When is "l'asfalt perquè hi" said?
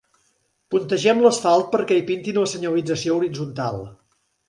1.27-2.05